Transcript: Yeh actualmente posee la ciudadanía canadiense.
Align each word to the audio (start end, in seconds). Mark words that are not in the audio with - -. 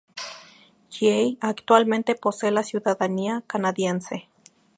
Yeh 0.99 1.37
actualmente 1.41 2.15
posee 2.15 2.49
la 2.49 2.63
ciudadanía 2.63 3.43
canadiense. 3.45 4.27